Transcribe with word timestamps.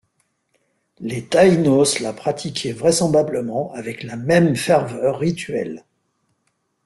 Les 0.97 1.27
Taïnos 1.27 1.99
la 2.01 2.11
pratiquaient 2.11 2.71
vraisemblablement 2.71 3.71
avec 3.75 4.01
la 4.01 4.15
même 4.15 4.55
ferveur 4.55 5.19
rituelle. 5.19 5.83